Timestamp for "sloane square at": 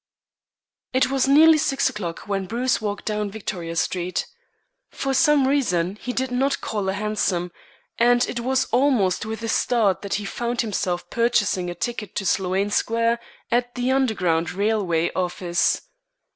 12.25-13.75